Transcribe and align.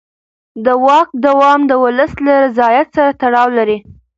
د 0.65 0.67
واک 0.85 1.09
دوام 1.25 1.59
د 1.67 1.71
ولس 1.83 2.11
له 2.25 2.33
رضایت 2.45 2.87
سره 2.95 3.11
تړاو 3.21 3.47
لري 3.57 3.77